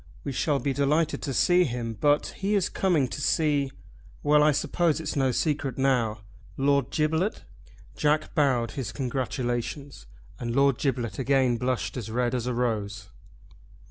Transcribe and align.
We 0.23 0.31
shall 0.31 0.57
be 0.57 0.73
delighted 0.73 1.21
to 1.21 1.31
see 1.31 1.63
him; 1.63 1.93
but 1.93 2.33
he 2.37 2.55
is 2.55 2.69
coming 2.69 3.07
to 3.09 3.21
see. 3.21 3.71
Well 4.23 4.41
I 4.41 4.51
suppose 4.51 4.99
it's 4.99 5.15
no 5.15 5.29
secret 5.31 5.77
now, 5.77 6.21
Lord 6.57 6.89
Giblet?" 6.89 7.43
Jack 7.95 8.33
bowed 8.33 8.71
his 8.71 8.91
congratulations, 8.91 10.07
and 10.39 10.55
Lord 10.55 10.79
Giblet 10.79 11.19
again 11.19 11.57
blushed 11.57 11.97
as 11.97 12.09
red 12.09 12.33
as 12.33 12.47
a 12.47 12.53
rose. 12.55 13.09